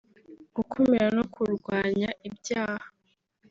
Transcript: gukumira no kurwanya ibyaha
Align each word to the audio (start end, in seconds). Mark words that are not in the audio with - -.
gukumira 0.55 1.07
no 1.17 1.23
kurwanya 1.33 2.09
ibyaha 2.27 2.85